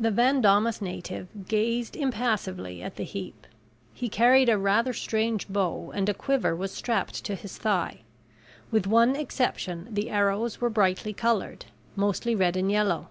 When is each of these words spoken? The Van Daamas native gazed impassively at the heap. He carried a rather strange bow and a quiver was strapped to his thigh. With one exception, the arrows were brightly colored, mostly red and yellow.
The 0.00 0.10
Van 0.10 0.40
Daamas 0.40 0.80
native 0.80 1.28
gazed 1.46 1.94
impassively 1.94 2.82
at 2.82 2.96
the 2.96 3.02
heap. 3.04 3.46
He 3.92 4.08
carried 4.08 4.48
a 4.48 4.56
rather 4.56 4.94
strange 4.94 5.46
bow 5.46 5.92
and 5.94 6.08
a 6.08 6.14
quiver 6.14 6.56
was 6.56 6.72
strapped 6.72 7.22
to 7.26 7.34
his 7.34 7.58
thigh. 7.58 8.00
With 8.70 8.86
one 8.86 9.14
exception, 9.14 9.88
the 9.90 10.08
arrows 10.08 10.62
were 10.62 10.70
brightly 10.70 11.12
colored, 11.12 11.66
mostly 11.96 12.34
red 12.34 12.56
and 12.56 12.70
yellow. 12.72 13.08